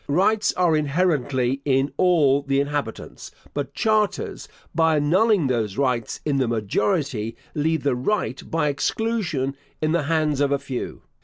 [0.09, 6.47] Rights are inherently in all the inhabitants; but charters, by annulling those rights, in the
[6.47, 11.03] majority, leave the right, by exclusion, in the hands of a few.